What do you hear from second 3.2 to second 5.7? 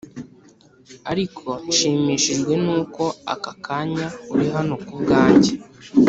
akakanya urihano kubwange